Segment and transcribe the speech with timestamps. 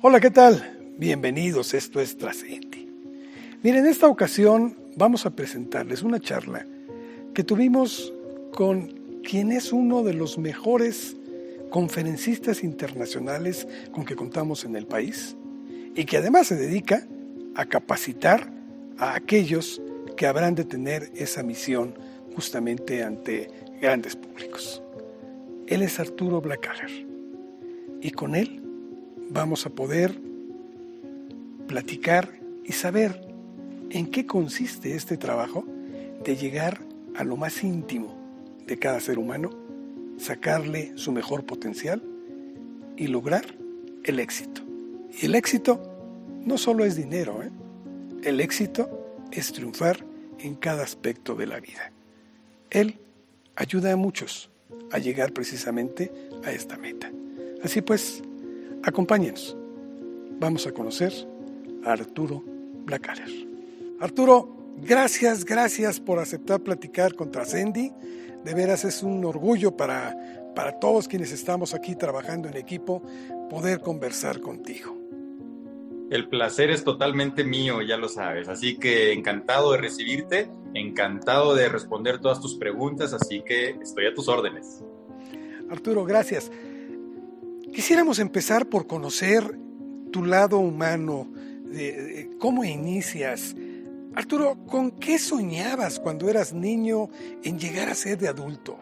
[0.00, 0.94] Hola, ¿qué tal?
[0.96, 2.88] Bienvenidos, esto es Trascendi.
[3.64, 6.64] Miren, en esta ocasión vamos a presentarles una charla
[7.34, 8.12] que tuvimos
[8.54, 8.94] con
[9.24, 11.16] quien es uno de los mejores
[11.70, 15.36] conferencistas internacionales con que contamos en el país
[15.96, 17.04] y que además se dedica
[17.56, 18.52] a capacitar
[18.98, 19.82] a aquellos
[20.16, 21.94] que habrán de tener esa misión
[22.36, 23.50] justamente ante
[23.82, 24.80] grandes públicos.
[25.66, 27.04] Él es Arturo Blackhaller
[28.00, 28.57] y con él
[29.30, 30.18] vamos a poder
[31.66, 32.30] platicar
[32.64, 33.20] y saber
[33.90, 35.64] en qué consiste este trabajo
[36.24, 36.80] de llegar
[37.16, 38.14] a lo más íntimo
[38.66, 39.50] de cada ser humano,
[40.18, 42.02] sacarle su mejor potencial
[42.96, 43.44] y lograr
[44.04, 44.62] el éxito.
[45.20, 45.80] Y el éxito
[46.44, 47.50] no solo es dinero, ¿eh?
[48.22, 50.04] el éxito es triunfar
[50.38, 51.92] en cada aspecto de la vida.
[52.70, 52.98] Él
[53.56, 54.50] ayuda a muchos
[54.90, 56.12] a llegar precisamente
[56.44, 57.10] a esta meta.
[57.62, 58.22] Así pues,
[58.84, 59.56] Acompáñenos.
[60.40, 61.12] Vamos a conocer
[61.84, 62.44] a Arturo
[62.84, 63.28] Blackhaller.
[64.00, 67.92] Arturo, gracias, gracias por aceptar platicar con Trascendi.
[68.44, 70.16] De veras es un orgullo para,
[70.54, 73.02] para todos quienes estamos aquí trabajando en equipo
[73.50, 74.96] poder conversar contigo.
[76.10, 78.48] El placer es totalmente mío, ya lo sabes.
[78.48, 84.14] Así que encantado de recibirte, encantado de responder todas tus preguntas, así que estoy a
[84.14, 84.82] tus órdenes.
[85.68, 86.50] Arturo, gracias.
[87.72, 89.58] Quisiéramos empezar por conocer
[90.12, 91.28] tu lado humano,
[92.38, 93.54] cómo inicias.
[94.14, 97.08] Arturo, ¿con qué soñabas cuando eras niño
[97.44, 98.78] en llegar a ser de adulto?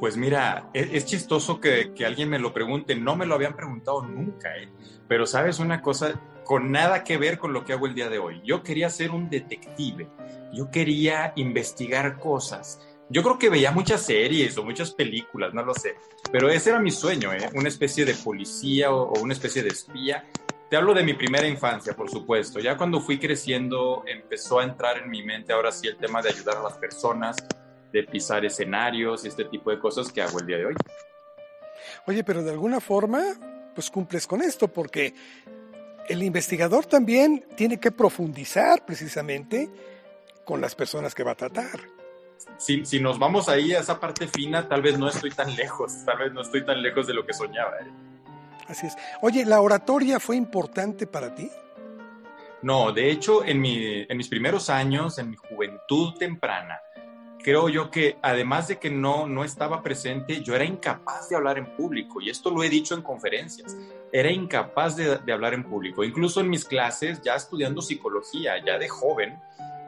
[0.00, 4.02] Pues mira, e, es, chistoso que, alguien me lo pregunte, no me lo habían preguntado
[4.02, 4.70] nunca, ¿eh?
[5.06, 8.18] pero sabes una cosa, con nada que ver con lo que hago el día de
[8.18, 8.40] hoy.
[8.42, 10.08] Yo quería ser un detective,
[10.54, 15.74] yo quería investigar cosas, yo creo que veía muchas series o muchas películas, no lo
[15.74, 15.96] sé,
[16.30, 17.50] pero ese era mi sueño, ¿eh?
[17.54, 20.24] una especie de policía o, una especie de espía.
[20.70, 22.60] Te hablo de mi primera infancia, por supuesto.
[22.60, 26.28] Ya cuando fui creciendo empezó a entrar en mi mente ahora sí el tema de
[26.28, 27.36] ayudar a las personas,
[27.92, 30.74] de pisar escenarios y este tipo de cosas que hago el día de hoy.
[32.06, 33.20] Oye, pero de alguna forma,
[33.74, 35.12] pues cumples con esto, porque
[36.08, 39.68] el investigador también tiene que profundizar precisamente
[40.44, 41.99] con las personas que va a tratar
[42.56, 46.18] si, nos vamos ahí a esa parte fina, tal vez no estoy tan lejos, tal
[46.18, 47.76] vez no estoy tan lejos de lo que soñaba.
[47.80, 47.90] ¿eh?
[48.68, 48.96] Así es.
[49.20, 51.50] Oye, ¿la oratoria fue importante para ti?
[52.62, 56.78] No, de hecho, en, mi, en mis primeros años, en mi juventud temprana,
[57.42, 61.56] creo yo que además de que no, no estaba presente, yo era incapaz de hablar
[61.56, 63.76] en público, y esto lo he dicho en conferencias,
[64.12, 66.04] era incapaz de, de hablar en público.
[66.04, 69.38] Incluso en mis clases, ya estudiando psicología, ya de joven,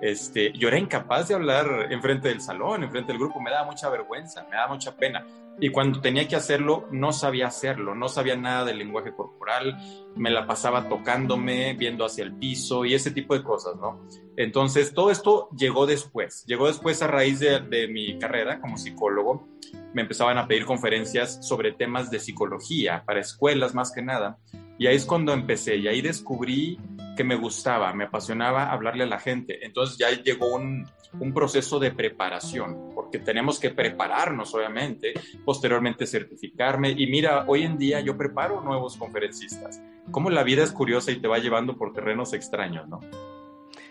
[0.03, 3.89] este, yo era incapaz de hablar enfrente del salón, enfrente del grupo, me daba mucha
[3.89, 5.25] vergüenza, me daba mucha pena.
[5.61, 9.77] Y cuando tenía que hacerlo, no sabía hacerlo, no sabía nada del lenguaje corporal,
[10.17, 14.05] me la pasaba tocándome, viendo hacia el piso y ese tipo de cosas, ¿no?
[14.37, 19.47] Entonces, todo esto llegó después, llegó después a raíz de, de mi carrera como psicólogo.
[19.95, 24.39] Me empezaban a pedir conferencias sobre temas de psicología para escuelas más que nada.
[24.83, 26.77] Y ahí es cuando empecé y ahí descubrí
[27.17, 29.65] que me gustaba, me apasionaba hablarle a la gente.
[29.65, 36.91] Entonces ya llegó un, un, proceso de preparación, porque tenemos que prepararnos, obviamente, posteriormente certificarme.
[36.99, 39.81] Y mira, hoy en día yo preparo nuevos conferencistas.
[40.11, 42.99] Cómo la vida es curiosa y te va llevando por terrenos extraños, ¿no?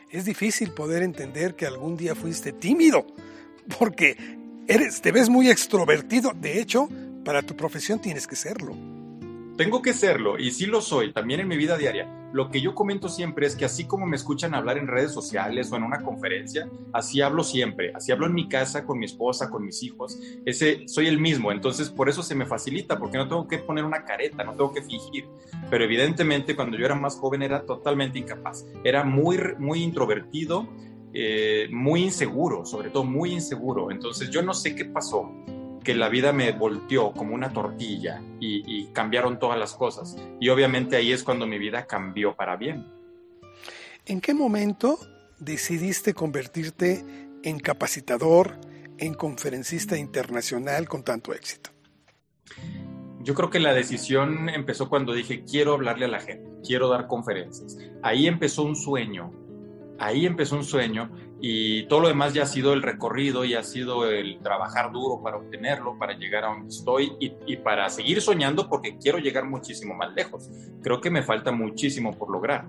[0.09, 3.07] Es difícil poder entender que algún día fuiste tímido,
[3.79, 4.17] porque
[4.67, 6.33] eres, te ves muy extrovertido.
[6.35, 6.89] De hecho,
[7.23, 9.00] para tu profesión tienes que serlo.
[9.61, 12.11] Tengo que serlo, y sí lo soy, también en mi vida diaria.
[12.33, 15.71] Lo que yo comento siempre es que así como me escuchan hablar en redes sociales
[15.71, 19.51] o en una conferencia, así hablo siempre, así hablo en mi casa, con mi esposa,
[19.51, 23.27] con mis hijos, ese soy el mismo, entonces por eso se me facilita, porque no
[23.27, 25.27] tengo que poner una careta, no tengo que fingir.
[25.69, 30.67] Pero evidentemente cuando yo era más joven era totalmente incapaz, era muy, muy introvertido,
[31.13, 33.91] eh, muy inseguro, sobre todo muy inseguro.
[33.91, 35.29] Entonces yo no sé qué pasó
[35.83, 40.15] que la vida me volteó como una tortilla y, cambiaron todas las cosas.
[40.39, 42.85] Y obviamente ahí es cuando mi vida cambió para bien.
[44.05, 44.99] ¿En qué momento
[45.39, 47.05] decidiste convertirte
[47.43, 48.57] en capacitador,
[48.97, 51.71] en conferencista internacional con tanto éxito?
[53.23, 57.07] Yo creo que la decisión empezó cuando dije, quiero hablarle a la gente, quiero dar
[57.07, 57.77] conferencias.
[58.01, 59.31] Ahí empezó un sueño,
[60.01, 63.63] ahí empezó un sueño y todo lo demás ya ha sido el recorrido y ha
[63.63, 68.67] sido el trabajar duro para obtenerlo, para llegar a donde estoy y, para seguir soñando
[68.67, 70.49] porque quiero llegar muchísimo más lejos.
[70.81, 72.67] Creo que me falta muchísimo por lograr.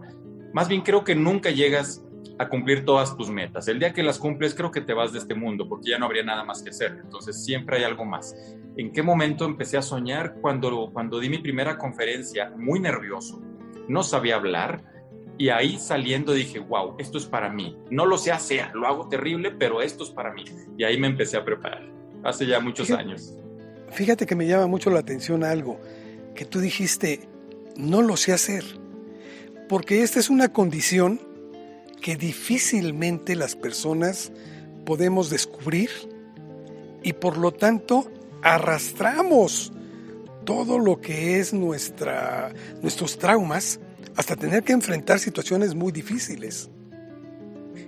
[0.52, 2.04] Más bien creo que nunca llegas
[2.38, 3.66] a cumplir todas tus metas.
[3.66, 6.04] El día que las cumples creo que te vas de este mundo porque ya no
[6.04, 6.98] habría nada más que hacer.
[7.02, 8.36] Entonces siempre hay algo más.
[8.76, 10.34] ¿En qué momento empecé a soñar?
[10.42, 13.40] Cuando, cuando di mi primera conferencia, muy nervioso,
[13.88, 14.91] no sabía hablar.
[15.42, 17.76] Y ahí saliendo dije, wow, esto es para mí.
[17.90, 20.44] No lo sé hacer, lo hago terrible, pero esto es para mí.
[20.78, 21.82] Y ahí me empecé a preparar,
[22.22, 23.34] hace ya muchos años.
[23.90, 25.80] Fíjate que me llama mucho la atención algo,
[26.36, 27.28] que tú dijiste,
[27.76, 28.62] no lo sé hacer,
[29.68, 31.20] porque esta es una condición
[32.00, 34.30] que difícilmente las personas
[34.86, 35.90] podemos descubrir
[37.02, 38.08] y por lo tanto
[38.42, 39.72] arrastramos
[40.44, 43.80] todo lo que es nuestra, nuestros traumas
[44.16, 46.70] hasta tener que enfrentar situaciones muy difíciles.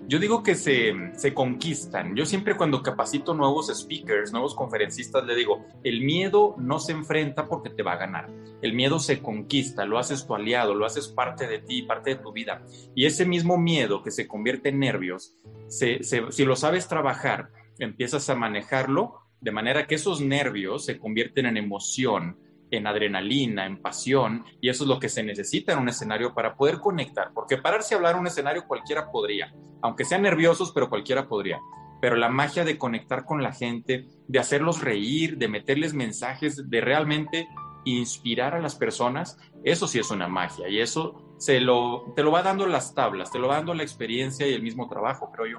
[0.07, 2.15] Yo digo que se, se, conquistan.
[2.15, 7.47] Yo siempre cuando capacito nuevos speakers, nuevos conferencistas, le digo, el miedo no se enfrenta
[7.47, 8.31] porque te va a ganar.
[8.61, 12.17] El miedo se conquista, lo haces tu aliado, lo haces parte de ti, parte de
[12.17, 12.63] tu vida.
[12.95, 15.37] Y ese mismo miedo que se convierte en nervios,
[15.69, 21.57] si lo sabes trabajar, empiezas a manejarlo de manera que esos nervios se convierten en
[21.57, 22.39] emoción,
[22.77, 26.55] en adrenalina, en pasión, y eso es lo que se necesita en un escenario para
[26.57, 30.89] poder conectar, porque pararse a hablar en un escenario cualquiera podría, aunque sean nerviosos, pero
[30.89, 31.59] cualquiera podría.
[32.01, 36.81] Pero la magia de conectar con la gente, de hacerlos reír, de meterles mensajes, de
[36.81, 37.49] realmente
[37.85, 42.31] inspirar a las personas, eso sí es una magia y eso se lo, te lo
[42.31, 45.47] va dando las tablas, te lo va dando la experiencia y el mismo trabajo, creo
[45.47, 45.59] yo.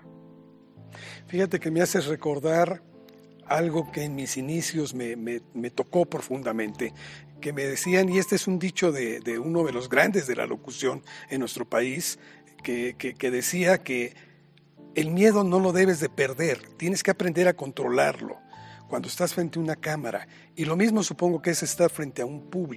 [1.28, 2.82] Fíjate que me haces recordar
[3.48, 6.94] algo que en mis inicios me, tocó profundamente,
[7.42, 10.46] que me decían, y este es un dicho de, uno de los grandes de la
[10.46, 12.20] locución en nuestro país,
[12.64, 14.16] que, que decía que
[14.96, 18.38] el miedo no lo debes de perder, tienes que aprender a controlarlo
[18.88, 20.28] cuando estás frente a una cámara.
[20.56, 22.74] Y lo mismo supongo que es estar frente a un público.